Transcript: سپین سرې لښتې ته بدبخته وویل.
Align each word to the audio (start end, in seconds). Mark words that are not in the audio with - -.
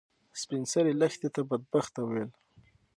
سپین 0.41 0.63
سرې 0.71 0.93
لښتې 1.01 1.29
ته 1.35 1.41
بدبخته 1.49 1.99
وویل. 2.03 2.31